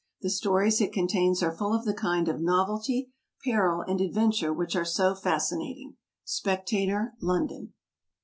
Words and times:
The 0.23 0.31
stories 0.31 0.81
it 0.81 0.91
contains 0.91 1.43
are 1.43 1.55
full 1.55 1.75
of 1.75 1.85
the 1.85 1.93
kind 1.93 2.27
of 2.27 2.41
novelty, 2.41 3.11
peril, 3.45 3.83
and 3.87 4.01
adventure 4.01 4.51
which 4.51 4.75
are 4.75 4.83
so 4.83 5.13
fascinating. 5.13 5.95
Spectator, 6.25 7.13
London. 7.21 7.73